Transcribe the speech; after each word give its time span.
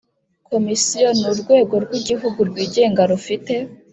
Komisiyo 0.49 1.07
ni 1.19 1.25
urwego 1.33 1.75
rw 1.83 1.91
igihugu 1.99 2.39
rwigenga 2.49 3.01
rufite 3.11 3.53